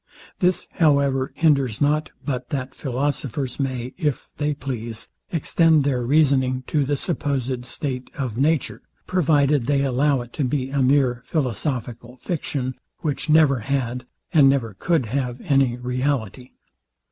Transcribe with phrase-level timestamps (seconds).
[0.39, 6.83] This, however, hinders not, but that philosophers may, if they please, extend their reasoning to
[6.85, 12.73] the supposed state of nature; provided they allow it to be a mere philosophical fiction,
[13.01, 16.49] which never had, and never could have any reality.